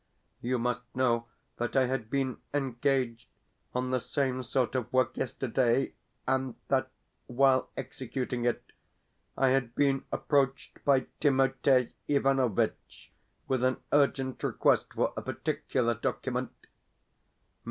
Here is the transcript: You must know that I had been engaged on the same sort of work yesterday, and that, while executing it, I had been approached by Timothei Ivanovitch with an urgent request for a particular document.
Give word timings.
You 0.41 0.57
must 0.57 0.81
know 0.95 1.27
that 1.57 1.75
I 1.75 1.85
had 1.85 2.09
been 2.09 2.39
engaged 2.55 3.27
on 3.75 3.91
the 3.91 3.99
same 3.99 4.41
sort 4.41 4.73
of 4.73 4.91
work 4.91 5.15
yesterday, 5.15 5.93
and 6.27 6.55
that, 6.69 6.89
while 7.27 7.69
executing 7.77 8.43
it, 8.43 8.63
I 9.37 9.49
had 9.49 9.75
been 9.75 10.05
approached 10.11 10.83
by 10.85 11.01
Timothei 11.19 11.91
Ivanovitch 12.07 13.11
with 13.47 13.63
an 13.63 13.77
urgent 13.93 14.41
request 14.41 14.91
for 14.95 15.13
a 15.15 15.21
particular 15.21 15.93
document. 15.93 16.51